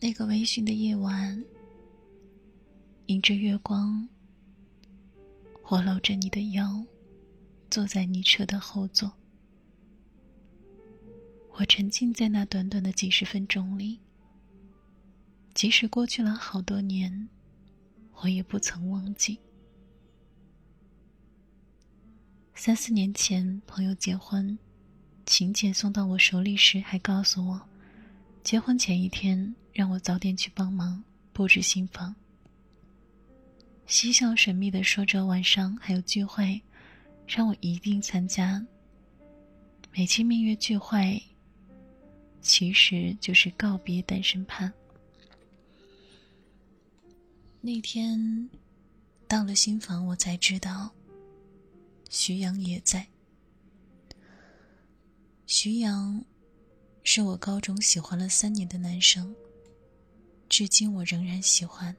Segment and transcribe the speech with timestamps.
[0.00, 1.44] 那个微醺的夜晚，
[3.06, 4.08] 迎着月光，
[5.64, 6.84] 我搂着你的腰，
[7.68, 9.12] 坐在你车的后座。
[11.54, 13.98] 我沉浸在那短短的几十分钟里，
[15.52, 17.28] 即使过去了好多年，
[18.20, 19.40] 我也不曾忘记。
[22.54, 24.56] 三四年前，朋友结婚，
[25.26, 27.68] 请柬送到我手里时，还告诉我，
[28.48, 29.54] 结婚前一天。
[29.74, 32.16] 让我早点去帮忙布置新房。
[33.86, 36.58] 嬉笑神秘的说着晚上还有聚会，
[37.26, 38.66] 让我一定参加。
[39.92, 41.22] 美其名曰聚会，
[42.40, 44.72] 其实就是告别单身趴。
[47.60, 48.48] 那天
[49.28, 50.90] 到了新房，我才知道
[52.08, 53.06] 徐阳也在。
[55.46, 56.24] 徐阳
[57.10, 59.34] 是我高中喜欢了三年的男生。
[60.46, 61.96] 至今我仍然喜欢。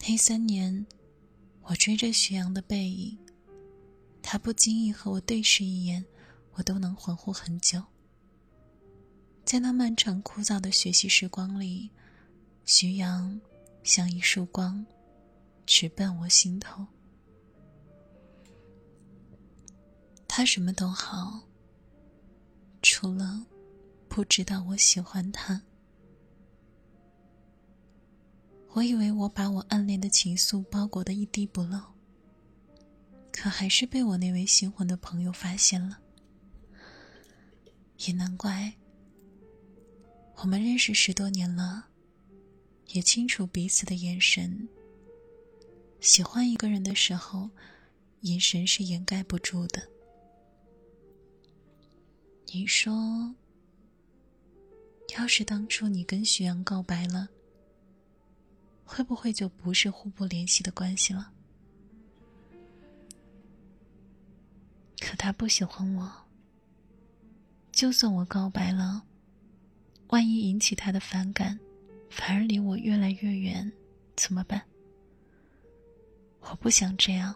[0.00, 0.84] 那三年，
[1.62, 3.16] 我追着徐阳的背影，
[4.20, 6.04] 他不经意和我对视一眼，
[6.54, 7.80] 我都能恍惚很久。
[9.44, 11.88] 在那漫长枯燥的学习时光里，
[12.64, 13.40] 徐阳
[13.84, 14.84] 像一束光，
[15.64, 16.84] 直奔我心头。
[20.26, 21.40] 他什么都好，
[22.84, 23.46] 除了
[24.10, 25.62] 不知道我喜欢他。
[28.74, 31.80] 我以为我把我暗恋的情愫包裹的一滴不漏，
[33.32, 35.98] 可还是被我那位新婚的朋友发现了。
[38.00, 38.74] 也难怪，
[40.36, 41.86] 我们认识十多年了，
[42.88, 44.68] 也清楚彼此的眼神。
[46.00, 47.48] 喜欢一个人的时候，
[48.20, 49.93] 眼神是掩盖不住的。
[52.56, 53.34] 你说，
[55.18, 57.28] 要是当初你跟徐阳告白了？
[58.84, 61.32] 会不会就不是互不联系的关系了？
[65.00, 66.08] 可他不喜欢我。
[67.72, 69.04] 就算我告白了，
[70.10, 71.58] 万一引起他的反感，
[72.08, 73.68] 反而离我越来越远，
[74.14, 74.62] 怎么办？
[76.38, 77.34] 我不想这样。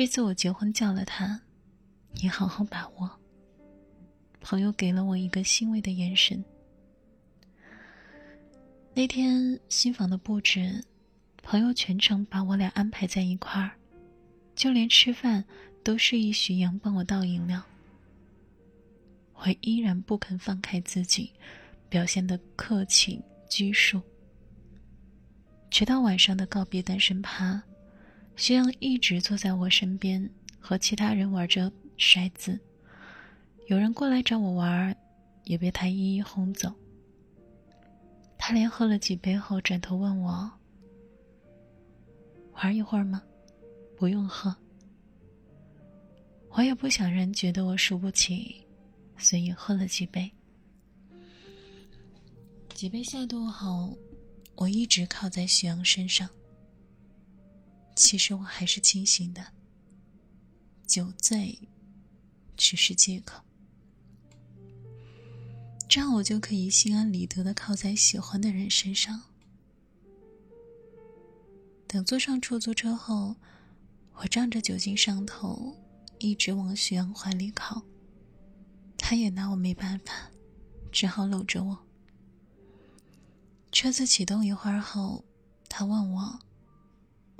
[0.00, 1.38] 这次我结婚叫了他，
[2.12, 3.20] 你好好把握。
[4.40, 6.42] 朋友给了我一个欣慰的眼神。
[8.94, 10.82] 那天新房的布置，
[11.42, 13.72] 朋友全程把我俩安排在一块儿，
[14.54, 15.44] 就连吃饭
[15.84, 17.62] 都示意徐阳帮我倒饮料。
[19.34, 21.30] 我依然不肯放开自己，
[21.90, 24.00] 表现的客气拘束。
[25.68, 27.62] 直到晚上的告别单身趴，
[28.40, 30.26] 徐阳一直坐在我身边，
[30.58, 32.58] 和其他人玩着骰子。
[33.66, 34.96] 有人过来找我玩，
[35.44, 36.72] 也被他一一轰走。
[38.38, 40.50] 他连喝了几杯后，转头问我
[42.56, 43.22] ：“玩一会儿吗
[43.94, 44.56] ？”“不用喝。”
[46.48, 48.66] 我也不想人觉得我输不起，
[49.18, 50.32] 所以喝了几杯。
[52.72, 53.94] 几杯下肚后，
[54.54, 56.26] 我一直靠在徐阳身上。
[58.00, 59.52] 其实我还是清醒的，
[60.86, 61.60] 酒醉
[62.56, 63.42] 只是借口。
[65.86, 69.20] 这样我就可以心安理得的靠在喜欢的人身上。
[71.86, 73.36] 等坐上出租车后，
[74.14, 75.76] 我仗着酒精上头，
[76.18, 77.82] 一直往徐阳怀里靠。
[78.96, 80.30] 他也拿我没办法，
[80.90, 81.78] 只好搂着我。
[83.70, 85.22] 车子启动一会儿后，
[85.68, 86.38] 他问我：“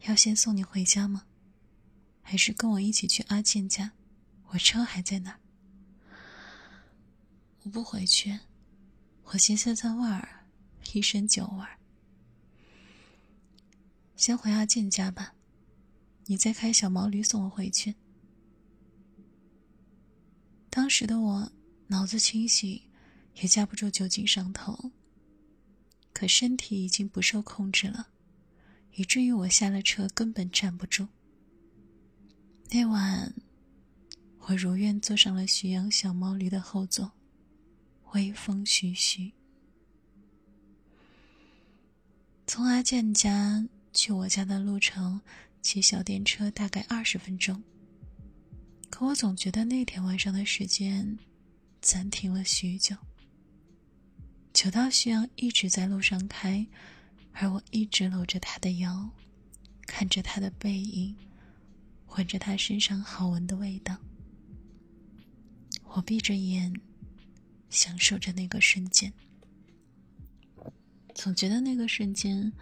[0.02, 1.26] 要先送你回家吗？
[2.22, 3.92] 还是跟我一起去阿健家？
[4.48, 5.40] 我车还在那儿。”
[7.62, 8.38] 我不回去，
[9.24, 10.46] 我先散散味儿，
[10.92, 11.78] 一身酒味儿。
[14.16, 15.34] 先回阿健家吧，
[16.26, 17.94] 你再开小毛驴送我回去。
[20.70, 21.52] 当时的我
[21.88, 22.80] 脑子清醒，
[23.34, 24.92] 也架不住酒精上头，
[26.12, 28.08] 可身体已经不受控制了，
[28.94, 31.08] 以至于我下了车根本站不住。
[32.70, 33.34] 那晚，
[34.40, 37.12] 我如愿坐上了徐阳小毛驴的后座。
[38.12, 39.30] 微风徐徐，
[42.44, 45.20] 从阿健家去我家的路程，
[45.62, 47.62] 骑小电车大概二十分钟。
[48.90, 51.16] 可我总觉得那天晚上的时间
[51.80, 52.96] 暂停了许久，
[54.52, 56.66] 久到徐阳一直在路上开，
[57.40, 59.10] 而我一直搂着他的腰，
[59.86, 61.16] 看着他的背影，
[62.08, 63.96] 闻着他身上好闻的味道。
[65.84, 66.72] 我闭着眼。
[67.70, 69.12] 享受着那个瞬间。
[71.14, 72.52] 总觉得那个瞬间，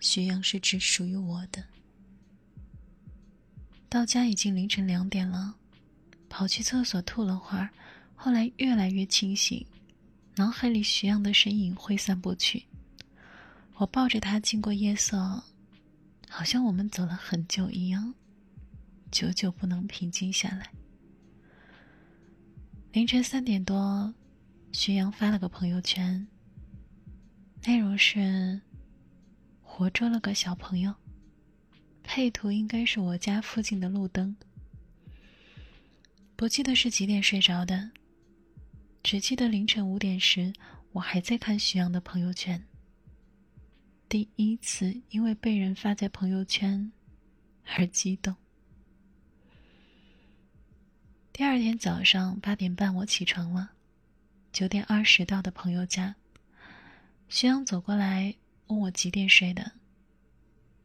[0.00, 1.62] 徐阳是只属于我的。
[3.90, 5.56] 到家已经凌晨两点了，
[6.30, 7.68] 跑去厕所吐了会儿，
[8.14, 9.66] 后来越来越清醒，
[10.36, 12.64] 脑海里徐阳的身影挥散不去。
[13.76, 15.42] 我抱着他经过夜色，
[16.28, 18.14] 好像我们走了很久一样，
[19.10, 20.70] 久久不能平静下来。
[22.92, 24.14] 凌晨三点多，
[24.72, 26.24] 徐阳发了个朋友圈。
[27.66, 28.60] 内容是：
[29.60, 30.94] 活捉了个小朋友，
[32.04, 34.36] 配图应该是我家附近的路灯。
[36.36, 37.90] 不记得是几点睡着的，
[39.02, 40.52] 只记得凌晨五点时，
[40.92, 42.64] 我还在看徐阳的朋友圈。
[44.08, 46.92] 第一次因为被人发在朋友圈
[47.76, 48.36] 而激动。
[51.32, 53.72] 第二天早上八点半，我起床了，
[54.52, 56.14] 九点二十到的朋友家。
[57.28, 58.32] 徐阳走过来
[58.68, 59.72] 问我几点睡的，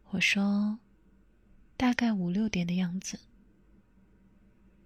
[0.10, 0.80] 我说
[1.78, 3.20] 大概五六点的样子。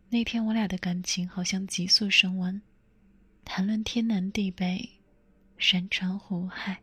[0.09, 2.61] 那天我俩的感情好像急速升温，
[3.45, 4.89] 谈论天南地北、
[5.57, 6.81] 山川湖海。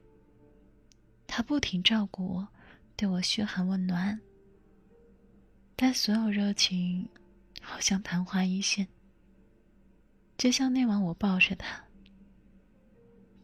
[1.33, 2.49] 他不停照顾我，
[2.97, 4.21] 对我嘘寒问暖，
[5.77, 7.09] 但所有热情
[7.63, 8.89] 好像昙花一现。
[10.37, 11.85] 就像那晚我抱着他，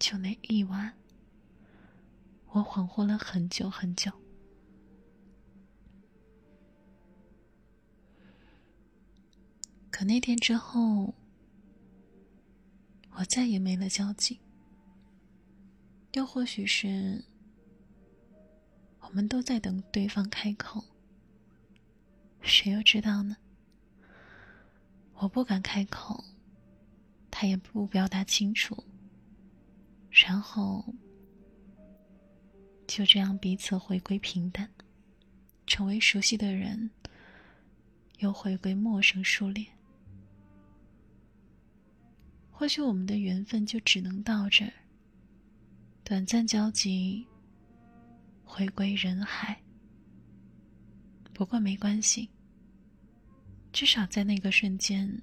[0.00, 0.92] 就那一晚。
[2.48, 4.10] 我恍惚了很久很久，
[9.90, 11.14] 可那天之后，
[13.12, 14.40] 我再也没了交集。
[16.14, 17.22] 又或许是，
[19.06, 20.84] 我们都在等对方开口，
[22.42, 23.36] 谁又知道呢？
[25.14, 26.24] 我不敢开口，
[27.30, 28.84] 他也不表达清楚，
[30.10, 30.84] 然后。
[32.88, 34.70] 就这样，彼此回归平淡，
[35.66, 36.90] 成为熟悉的人，
[38.18, 39.66] 又回归陌生疏离。
[42.52, 44.72] 或许我们的缘分就只能到这儿，
[46.04, 47.26] 短暂交集，
[48.46, 49.60] 回归人海。
[51.34, 52.30] 不过没关系，
[53.72, 55.20] 至少在那个瞬间，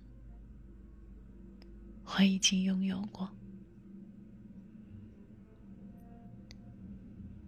[2.03, 3.27] 我已经拥有过。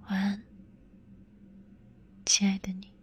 [0.07, 0.43] 晚安，
[2.25, 2.94] 亲爱的你。